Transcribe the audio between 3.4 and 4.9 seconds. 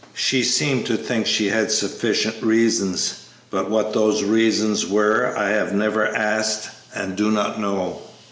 but what those reasons